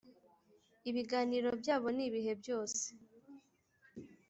[0.89, 2.85] ibiganiro byabo ni ibihe byose,